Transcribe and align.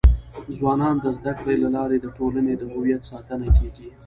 ځوانان 0.57 0.95
د 0.99 1.05
زده 1.17 1.33
کړي 1.39 1.55
له 1.63 1.69
لارې 1.75 1.97
د 1.99 2.05
ټولنې 2.17 2.53
د 2.57 2.63
هویت 2.73 3.01
ساتنه 3.11 3.47
کيږي. 3.57 3.89